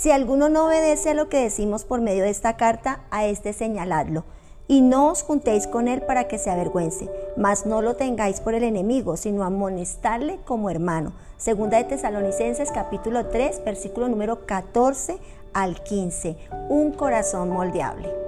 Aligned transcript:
Si 0.00 0.12
alguno 0.12 0.48
no 0.48 0.66
obedece 0.66 1.10
a 1.10 1.14
lo 1.14 1.28
que 1.28 1.42
decimos 1.42 1.84
por 1.84 2.00
medio 2.00 2.22
de 2.22 2.30
esta 2.30 2.56
carta, 2.56 3.00
a 3.10 3.26
este 3.26 3.52
señaladlo 3.52 4.22
y 4.68 4.80
no 4.80 5.10
os 5.10 5.24
juntéis 5.24 5.66
con 5.66 5.88
él 5.88 6.02
para 6.02 6.28
que 6.28 6.38
se 6.38 6.50
avergüence, 6.50 7.10
mas 7.36 7.66
no 7.66 7.82
lo 7.82 7.96
tengáis 7.96 8.38
por 8.38 8.54
el 8.54 8.62
enemigo, 8.62 9.16
sino 9.16 9.42
amonestarle 9.42 10.38
como 10.44 10.70
hermano. 10.70 11.14
Segunda 11.36 11.78
de 11.78 11.84
Tesalonicenses 11.84 12.70
capítulo 12.70 13.26
3, 13.26 13.64
versículo 13.64 14.08
número 14.08 14.46
14 14.46 15.18
al 15.52 15.82
15. 15.82 16.36
Un 16.68 16.92
corazón 16.92 17.50
moldeable. 17.50 18.27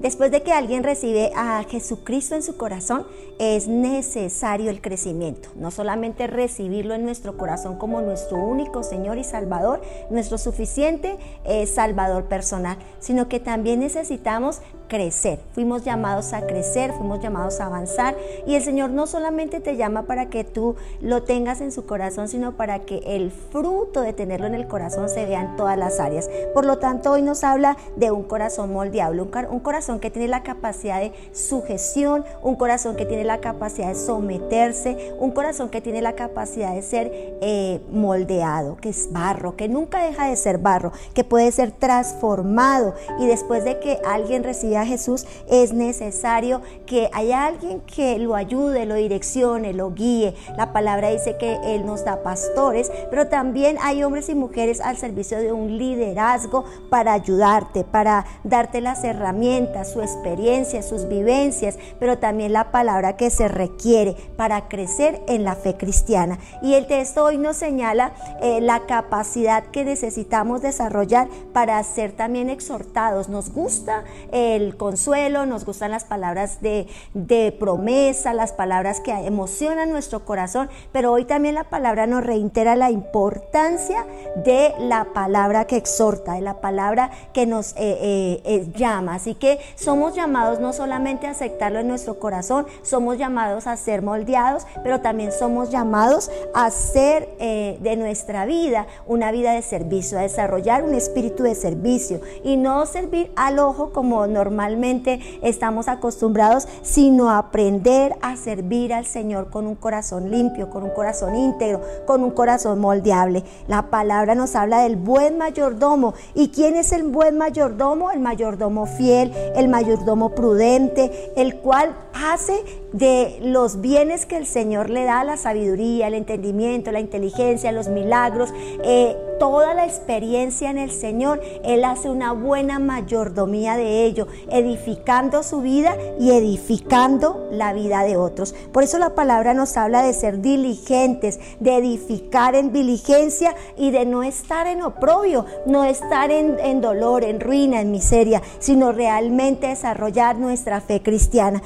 Después 0.00 0.30
de 0.30 0.42
que 0.42 0.52
alguien 0.52 0.84
recibe 0.84 1.32
a 1.34 1.64
Jesucristo 1.64 2.36
en 2.36 2.42
su 2.42 2.56
corazón, 2.56 3.04
es 3.38 3.66
necesario 3.66 4.70
el 4.70 4.80
crecimiento. 4.80 5.48
No 5.56 5.70
solamente 5.70 6.26
recibirlo 6.26 6.94
en 6.94 7.04
nuestro 7.04 7.36
corazón 7.36 7.78
como 7.78 8.00
nuestro 8.00 8.38
único 8.38 8.82
Señor 8.82 9.18
y 9.18 9.24
Salvador, 9.24 9.80
nuestro 10.10 10.38
suficiente 10.38 11.16
eh, 11.44 11.66
Salvador 11.66 12.24
personal, 12.24 12.78
sino 13.00 13.28
que 13.28 13.40
también 13.40 13.80
necesitamos 13.80 14.60
crecer. 14.88 15.38
Fuimos 15.52 15.84
llamados 15.84 16.32
a 16.32 16.46
crecer, 16.46 16.92
fuimos 16.92 17.20
llamados 17.20 17.60
a 17.60 17.66
avanzar 17.66 18.16
y 18.46 18.54
el 18.54 18.62
Señor 18.62 18.90
no 18.90 19.06
solamente 19.06 19.60
te 19.60 19.76
llama 19.76 20.04
para 20.04 20.30
que 20.30 20.44
tú 20.44 20.76
lo 21.00 21.22
tengas 21.22 21.60
en 21.60 21.70
su 21.70 21.86
corazón, 21.86 22.28
sino 22.28 22.56
para 22.56 22.80
que 22.80 23.02
el 23.04 23.30
fruto 23.30 24.00
de 24.00 24.12
tenerlo 24.12 24.46
en 24.46 24.54
el 24.54 24.66
corazón 24.66 25.08
se 25.08 25.26
vea 25.26 25.42
en 25.42 25.56
todas 25.56 25.78
las 25.78 26.00
áreas. 26.00 26.28
Por 26.54 26.64
lo 26.64 26.78
tanto, 26.78 27.12
hoy 27.12 27.22
nos 27.22 27.44
habla 27.44 27.76
de 27.96 28.10
un 28.10 28.24
corazón 28.24 28.72
moldeable, 28.72 29.22
un, 29.22 29.60
corazón 29.60 29.87
que 29.98 30.10
tiene 30.10 30.28
la 30.28 30.42
capacidad 30.42 31.00
de 31.00 31.12
sujeción, 31.32 32.24
un 32.42 32.56
corazón 32.56 32.96
que 32.96 33.06
tiene 33.06 33.24
la 33.24 33.40
capacidad 33.40 33.88
de 33.88 33.94
someterse, 33.94 35.14
un 35.18 35.30
corazón 35.30 35.70
que 35.70 35.80
tiene 35.80 36.02
la 36.02 36.12
capacidad 36.12 36.74
de 36.74 36.82
ser 36.82 37.10
eh, 37.40 37.80
moldeado, 37.90 38.76
que 38.76 38.90
es 38.90 39.10
barro, 39.10 39.56
que 39.56 39.68
nunca 39.68 40.04
deja 40.04 40.28
de 40.28 40.36
ser 40.36 40.58
barro, 40.58 40.92
que 41.14 41.24
puede 41.24 41.50
ser 41.50 41.70
transformado 41.70 42.94
y 43.18 43.26
después 43.26 43.64
de 43.64 43.80
que 43.80 43.98
alguien 44.06 44.44
reciba 44.44 44.84
Jesús, 44.84 45.26
es 45.48 45.72
necesario 45.72 46.60
que 46.84 47.08
haya 47.14 47.46
alguien 47.46 47.80
que 47.80 48.18
lo 48.18 48.34
ayude, 48.34 48.84
lo 48.84 48.94
direccione, 48.94 49.72
lo 49.72 49.94
guíe. 49.94 50.34
La 50.56 50.72
palabra 50.72 51.08
dice 51.08 51.36
que 51.38 51.58
Él 51.64 51.86
nos 51.86 52.04
da 52.04 52.22
pastores, 52.22 52.90
pero 53.08 53.28
también 53.28 53.78
hay 53.80 54.02
hombres 54.02 54.28
y 54.28 54.34
mujeres 54.34 54.80
al 54.80 54.96
servicio 54.96 55.38
de 55.38 55.52
un 55.52 55.78
liderazgo 55.78 56.64
para 56.90 57.12
ayudarte, 57.12 57.84
para 57.84 58.26
darte 58.42 58.80
las 58.80 59.04
herramientas, 59.04 59.77
su 59.84 60.00
experiencia, 60.00 60.82
sus 60.82 61.08
vivencias, 61.08 61.78
pero 61.98 62.18
también 62.18 62.52
la 62.52 62.70
palabra 62.70 63.16
que 63.16 63.30
se 63.30 63.48
requiere 63.48 64.16
para 64.36 64.68
crecer 64.68 65.20
en 65.28 65.44
la 65.44 65.54
fe 65.54 65.76
cristiana. 65.76 66.38
Y 66.62 66.74
el 66.74 66.86
texto 66.86 67.24
hoy 67.24 67.38
nos 67.38 67.56
señala 67.56 68.12
eh, 68.40 68.60
la 68.60 68.86
capacidad 68.86 69.64
que 69.64 69.84
necesitamos 69.84 70.62
desarrollar 70.62 71.28
para 71.52 71.82
ser 71.82 72.12
también 72.12 72.50
exhortados. 72.50 73.28
Nos 73.28 73.52
gusta 73.52 74.04
el 74.32 74.76
consuelo, 74.76 75.46
nos 75.46 75.64
gustan 75.64 75.90
las 75.90 76.04
palabras 76.04 76.60
de, 76.60 76.86
de 77.14 77.52
promesa, 77.52 78.34
las 78.34 78.52
palabras 78.52 79.00
que 79.00 79.12
emocionan 79.12 79.90
nuestro 79.90 80.24
corazón, 80.24 80.68
pero 80.92 81.12
hoy 81.12 81.24
también 81.24 81.54
la 81.54 81.64
palabra 81.64 82.06
nos 82.06 82.24
reitera 82.24 82.76
la 82.76 82.90
importancia 82.90 84.04
de 84.44 84.74
la 84.78 85.12
palabra 85.12 85.66
que 85.66 85.76
exhorta, 85.76 86.34
de 86.34 86.40
la 86.40 86.60
palabra 86.60 87.10
que 87.32 87.46
nos 87.46 87.72
eh, 87.72 87.76
eh, 87.78 88.42
eh, 88.44 88.66
llama. 88.76 89.14
Así 89.14 89.34
que 89.34 89.58
somos 89.74 90.14
llamados 90.14 90.60
no 90.60 90.72
solamente 90.72 91.26
a 91.26 91.30
aceptarlo 91.30 91.78
en 91.78 91.88
nuestro 91.88 92.18
corazón, 92.18 92.66
somos 92.82 93.18
llamados 93.18 93.66
a 93.66 93.76
ser 93.76 94.02
moldeados, 94.02 94.66
pero 94.82 95.00
también 95.00 95.32
somos 95.32 95.70
llamados 95.70 96.30
a 96.54 96.66
hacer 96.66 97.28
de 97.38 97.96
nuestra 97.96 98.46
vida 98.46 98.86
una 99.06 99.32
vida 99.32 99.52
de 99.52 99.62
servicio, 99.62 100.18
a 100.18 100.22
desarrollar 100.22 100.82
un 100.82 100.94
espíritu 100.94 101.42
de 101.42 101.54
servicio 101.54 102.20
y 102.42 102.56
no 102.56 102.86
servir 102.86 103.32
al 103.36 103.58
ojo 103.58 103.92
como 103.92 104.26
normalmente 104.26 105.20
estamos 105.42 105.88
acostumbrados, 105.88 106.68
sino 106.82 107.30
aprender 107.30 108.16
a 108.22 108.36
servir 108.36 108.92
al 108.92 109.06
Señor 109.06 109.50
con 109.50 109.66
un 109.66 109.74
corazón 109.74 110.30
limpio, 110.30 110.70
con 110.70 110.82
un 110.82 110.90
corazón 110.90 111.34
íntegro, 111.34 111.80
con 112.06 112.22
un 112.22 112.30
corazón 112.30 112.78
moldeable. 112.80 113.44
La 113.66 113.90
palabra 113.90 114.34
nos 114.34 114.54
habla 114.54 114.80
del 114.80 114.96
buen 114.96 115.38
mayordomo. 115.38 116.14
¿Y 116.34 116.48
quién 116.48 116.76
es 116.76 116.92
el 116.92 117.04
buen 117.04 117.38
mayordomo? 117.38 118.10
El 118.10 118.20
mayordomo 118.20 118.86
fiel, 118.86 119.32
el 119.58 119.68
mayordomo 119.68 120.34
prudente, 120.34 121.32
el 121.36 121.56
cual 121.56 121.96
hace 122.14 122.64
de 122.92 123.38
los 123.42 123.80
bienes 123.80 124.24
que 124.24 124.36
el 124.36 124.46
Señor 124.46 124.88
le 124.88 125.04
da, 125.04 125.24
la 125.24 125.36
sabiduría, 125.36 126.06
el 126.06 126.14
entendimiento, 126.14 126.92
la 126.92 127.00
inteligencia, 127.00 127.72
los 127.72 127.88
milagros, 127.88 128.52
eh, 128.84 129.16
toda 129.38 129.74
la 129.74 129.84
experiencia 129.84 130.70
en 130.70 130.78
el 130.78 130.90
Señor, 130.90 131.40
Él 131.64 131.84
hace 131.84 132.10
una 132.10 132.32
buena 132.32 132.78
mayordomía 132.78 133.76
de 133.76 134.04
ello, 134.04 134.26
edificando 134.50 135.42
su 135.42 135.60
vida 135.60 135.96
y 136.18 136.30
edificando 136.30 137.48
la 137.50 137.72
vida 137.72 138.02
de 138.02 138.16
otros. 138.16 138.54
Por 138.72 138.82
eso 138.82 138.98
la 138.98 139.14
palabra 139.14 139.54
nos 139.54 139.76
habla 139.76 140.02
de 140.02 140.12
ser 140.12 140.40
diligentes, 140.40 141.38
de 141.60 141.76
edificar 141.76 142.54
en 142.54 142.72
diligencia 142.72 143.54
y 143.76 143.90
de 143.90 144.06
no 144.06 144.22
estar 144.22 144.66
en 144.66 144.82
oprobio, 144.82 145.46
no 145.66 145.84
estar 145.84 146.30
en, 146.30 146.80
dolor, 146.80 147.24
en 147.24 147.40
ruina, 147.40 147.80
en 147.80 147.90
miseria, 147.90 148.42
sino 148.58 148.92
realmente 148.92 149.68
desarrollar 149.68 150.36
nuestra 150.38 150.80
fe 150.80 151.02
cristiana 151.02 151.62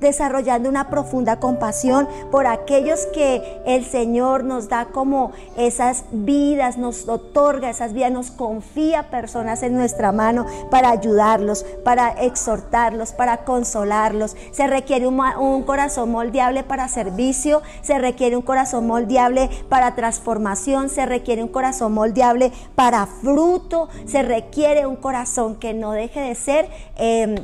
desarrollando 0.00 0.68
una 0.68 0.90
profunda 0.90 1.38
compasión 1.38 2.08
por 2.30 2.46
aquellos 2.46 3.06
que 3.06 3.60
el 3.66 3.84
Señor 3.84 4.44
nos 4.44 4.68
da 4.68 4.86
como 4.86 5.32
esas 5.56 6.04
vidas, 6.10 6.76
nos 6.76 7.08
otorga 7.08 7.70
esas 7.70 7.92
vidas, 7.92 8.12
nos 8.12 8.30
confía 8.30 9.10
personas 9.10 9.62
en 9.62 9.74
nuestra 9.74 10.12
mano 10.12 10.46
para 10.70 10.90
ayudarlos, 10.90 11.64
para 11.84 12.10
exhortarlos, 12.10 13.12
para 13.12 13.44
consolarlos. 13.44 14.36
Se 14.52 14.66
requiere 14.66 15.06
un, 15.06 15.62
corazón 15.62 16.10
moldeable 16.10 16.62
para 16.62 16.88
servicio, 16.88 17.62
se 17.82 17.98
requiere 17.98 18.36
un 18.36 18.42
corazón 18.42 18.86
moldeable 18.86 19.50
para 19.68 19.94
transformación, 19.94 20.90
se 20.90 21.06
requiere 21.06 21.42
un 21.42 21.48
corazón 21.48 21.92
moldeable 21.92 22.52
para 22.74 23.06
fruto, 23.06 23.88
se 24.06 24.22
requiere 24.22 24.86
un 24.86 24.96
corazón 24.96 25.56
que 25.56 25.74
no 25.74 25.92
deje 25.92 26.20
de 26.20 26.34
ser 26.34 26.68
em, 26.96 27.36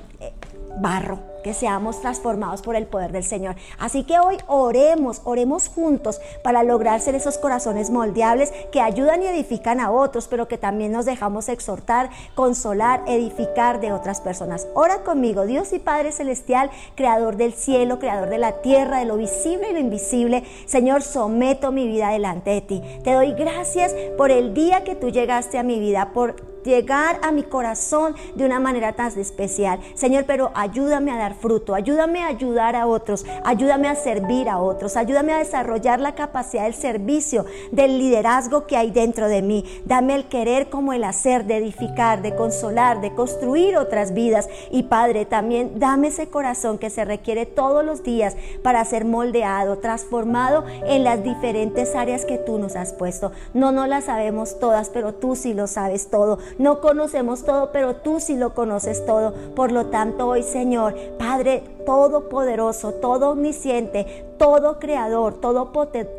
barro 0.80 1.29
que 1.42 1.54
seamos 1.54 2.00
transformados 2.00 2.62
por 2.62 2.76
el 2.76 2.86
poder 2.86 3.12
del 3.12 3.24
Señor. 3.24 3.56
Así 3.78 4.04
que 4.04 4.18
hoy 4.18 4.36
oremos, 4.46 5.22
oremos 5.24 5.68
juntos 5.68 6.20
para 6.42 6.62
lograr 6.62 7.00
ser 7.00 7.14
esos 7.14 7.38
corazones 7.38 7.90
moldeables 7.90 8.52
que 8.72 8.80
ayudan 8.80 9.22
y 9.22 9.26
edifican 9.26 9.80
a 9.80 9.90
otros, 9.90 10.28
pero 10.28 10.48
que 10.48 10.58
también 10.58 10.92
nos 10.92 11.04
dejamos 11.04 11.48
exhortar, 11.48 12.10
consolar, 12.34 13.02
edificar 13.06 13.80
de 13.80 13.92
otras 13.92 14.20
personas. 14.20 14.66
Ora 14.74 15.02
conmigo, 15.02 15.46
Dios 15.46 15.72
y 15.72 15.78
Padre 15.78 16.12
Celestial, 16.12 16.70
Creador 16.94 17.36
del 17.36 17.52
cielo, 17.52 17.98
Creador 17.98 18.28
de 18.28 18.38
la 18.38 18.60
tierra, 18.62 18.98
de 18.98 19.04
lo 19.04 19.16
visible 19.16 19.70
y 19.70 19.72
lo 19.72 19.78
invisible. 19.78 20.44
Señor, 20.66 21.02
someto 21.02 21.72
mi 21.72 21.86
vida 21.86 22.10
delante 22.10 22.50
de 22.50 22.60
ti. 22.60 22.82
Te 23.04 23.12
doy 23.12 23.32
gracias 23.32 23.94
por 24.16 24.30
el 24.30 24.54
día 24.54 24.84
que 24.84 24.94
tú 24.94 25.10
llegaste 25.10 25.58
a 25.58 25.62
mi 25.62 25.78
vida, 25.80 26.10
por 26.12 26.49
llegar 26.64 27.20
a 27.22 27.32
mi 27.32 27.42
corazón 27.42 28.14
de 28.34 28.44
una 28.44 28.60
manera 28.60 28.92
tan 28.92 29.10
especial. 29.18 29.80
Señor, 29.94 30.24
pero 30.26 30.50
ayúdame 30.54 31.10
a 31.10 31.16
dar 31.16 31.34
fruto, 31.34 31.74
ayúdame 31.74 32.22
a 32.22 32.28
ayudar 32.28 32.76
a 32.76 32.86
otros, 32.86 33.24
ayúdame 33.44 33.88
a 33.88 33.94
servir 33.94 34.48
a 34.48 34.58
otros, 34.58 34.96
ayúdame 34.96 35.32
a 35.32 35.38
desarrollar 35.38 36.00
la 36.00 36.14
capacidad 36.14 36.64
del 36.64 36.74
servicio, 36.74 37.44
del 37.72 37.98
liderazgo 37.98 38.66
que 38.66 38.76
hay 38.76 38.90
dentro 38.90 39.28
de 39.28 39.42
mí. 39.42 39.64
Dame 39.84 40.14
el 40.14 40.28
querer 40.28 40.68
como 40.70 40.92
el 40.92 41.04
hacer, 41.04 41.44
de 41.46 41.56
edificar, 41.56 42.22
de 42.22 42.34
consolar, 42.34 43.00
de 43.00 43.14
construir 43.14 43.76
otras 43.76 44.12
vidas. 44.12 44.48
Y 44.70 44.84
Padre, 44.84 45.24
también 45.24 45.78
dame 45.78 46.08
ese 46.08 46.28
corazón 46.28 46.78
que 46.78 46.90
se 46.90 47.04
requiere 47.04 47.46
todos 47.46 47.84
los 47.84 48.02
días 48.02 48.36
para 48.62 48.84
ser 48.84 49.04
moldeado, 49.04 49.78
transformado 49.78 50.64
en 50.86 51.04
las 51.04 51.22
diferentes 51.22 51.94
áreas 51.94 52.24
que 52.24 52.38
tú 52.38 52.58
nos 52.58 52.76
has 52.76 52.92
puesto. 52.92 53.32
No, 53.54 53.72
no 53.72 53.86
las 53.86 54.04
sabemos 54.04 54.58
todas, 54.58 54.90
pero 54.90 55.14
tú 55.14 55.36
sí 55.36 55.54
lo 55.54 55.66
sabes 55.66 56.08
todo. 56.08 56.38
No 56.58 56.80
conocemos 56.80 57.44
todo, 57.44 57.72
pero 57.72 57.96
tú 57.96 58.20
sí 58.20 58.36
lo 58.36 58.54
conoces 58.54 59.04
todo. 59.06 59.34
Por 59.54 59.72
lo 59.72 59.86
tanto, 59.86 60.26
hoy, 60.26 60.42
Señor, 60.42 60.94
Padre 61.18 61.62
Todopoderoso, 61.86 62.92
todo 62.92 63.30
omnisciente, 63.30 64.26
todo 64.38 64.78
creador, 64.78 65.34
todo 65.34 65.72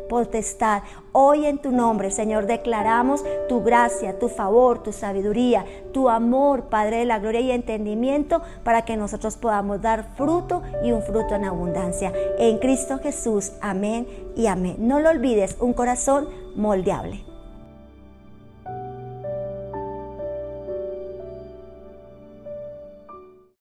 potestad, 0.08 0.82
hoy 1.12 1.46
en 1.46 1.58
tu 1.58 1.70
nombre, 1.70 2.10
Señor, 2.10 2.46
declaramos 2.46 3.24
tu 3.48 3.62
gracia, 3.62 4.18
tu 4.18 4.28
favor, 4.28 4.82
tu 4.82 4.92
sabiduría, 4.92 5.64
tu 5.92 6.08
amor, 6.08 6.64
Padre 6.64 6.98
de 6.98 7.04
la 7.04 7.18
gloria 7.18 7.40
y 7.40 7.50
entendimiento, 7.52 8.42
para 8.64 8.84
que 8.84 8.96
nosotros 8.96 9.36
podamos 9.36 9.80
dar 9.80 10.14
fruto 10.16 10.62
y 10.84 10.92
un 10.92 11.02
fruto 11.02 11.34
en 11.34 11.44
abundancia. 11.44 12.12
En 12.38 12.58
Cristo 12.58 12.98
Jesús, 12.98 13.52
amén 13.60 14.06
y 14.36 14.46
amén. 14.46 14.76
No 14.78 15.00
lo 15.00 15.10
olvides, 15.10 15.56
un 15.58 15.72
corazón 15.72 16.28
moldeable. 16.54 17.31